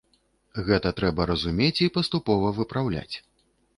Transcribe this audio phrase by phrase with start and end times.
[0.69, 3.15] Гэта трэба разумець і паступова выпраўляць.